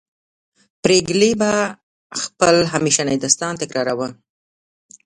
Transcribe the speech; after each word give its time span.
پريګلې 0.83 1.31
به 1.39 1.51
خپل 2.21 2.55
همیشنی 2.73 3.17
داستان 3.23 3.53
تکراروه 3.61 4.09